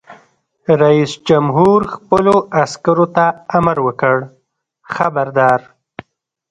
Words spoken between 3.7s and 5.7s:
وکړ؛ خبردار!